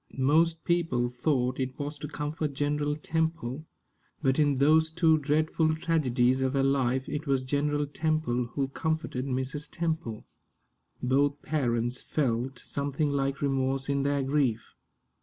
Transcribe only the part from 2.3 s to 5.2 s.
General Temple, but in those two